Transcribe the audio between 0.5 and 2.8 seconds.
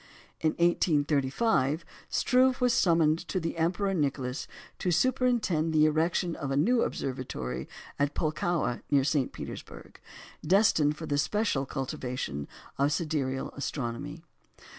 1835 Struve was